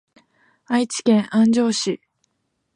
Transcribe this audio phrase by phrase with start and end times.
[0.65, 2.01] 愛知県安城市